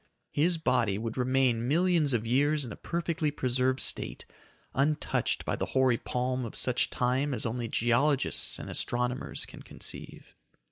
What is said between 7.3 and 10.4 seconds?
as only geologists and astronomers can conceive.